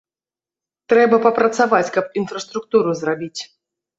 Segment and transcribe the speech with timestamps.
[0.93, 3.41] Трэба папрацаваць, каб інфраструктуру зрабіць.